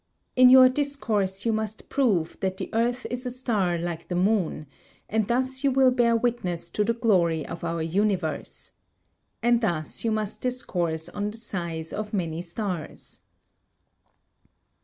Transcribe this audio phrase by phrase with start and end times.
[0.35, 4.65] In your discourse you must prove that the earth is a star like the moon,
[5.07, 8.71] and thus you will bear witness to the glory of our universe!
[9.43, 13.19] And thus you must discourse on the size of many stars.